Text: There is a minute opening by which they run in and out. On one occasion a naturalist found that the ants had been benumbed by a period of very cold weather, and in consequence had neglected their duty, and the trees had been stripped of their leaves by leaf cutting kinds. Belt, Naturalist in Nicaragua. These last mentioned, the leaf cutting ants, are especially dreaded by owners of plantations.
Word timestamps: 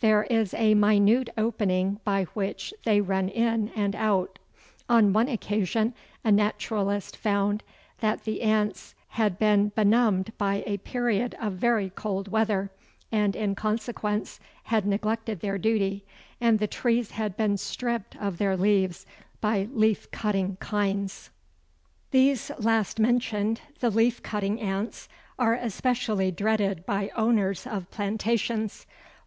There 0.00 0.22
is 0.30 0.54
a 0.54 0.72
minute 0.74 1.28
opening 1.36 2.00
by 2.04 2.24
which 2.32 2.72
they 2.86 3.02
run 3.02 3.28
in 3.28 3.70
and 3.76 3.94
out. 3.94 4.38
On 4.88 5.12
one 5.12 5.28
occasion 5.28 5.92
a 6.24 6.32
naturalist 6.32 7.18
found 7.18 7.62
that 8.00 8.24
the 8.24 8.40
ants 8.40 8.94
had 9.08 9.38
been 9.38 9.72
benumbed 9.76 10.32
by 10.38 10.64
a 10.66 10.78
period 10.78 11.36
of 11.38 11.52
very 11.58 11.90
cold 11.90 12.28
weather, 12.28 12.70
and 13.12 13.36
in 13.36 13.54
consequence 13.54 14.40
had 14.62 14.86
neglected 14.86 15.40
their 15.40 15.58
duty, 15.58 16.06
and 16.40 16.60
the 16.60 16.66
trees 16.66 17.10
had 17.10 17.36
been 17.36 17.58
stripped 17.58 18.16
of 18.16 18.38
their 18.38 18.56
leaves 18.56 19.04
by 19.42 19.68
leaf 19.70 20.10
cutting 20.10 20.56
kinds. 20.60 21.28
Belt, 22.10 22.22
Naturalist 22.22 22.30
in 22.30 22.32
Nicaragua. 22.50 22.58
These 22.62 22.64
last 22.64 22.98
mentioned, 23.00 23.60
the 23.80 23.90
leaf 23.90 24.22
cutting 24.22 24.62
ants, 24.62 25.10
are 25.38 25.52
especially 25.52 26.30
dreaded 26.30 26.86
by 26.86 27.10
owners 27.14 27.66
of 27.66 27.90
plantations. 27.90 28.86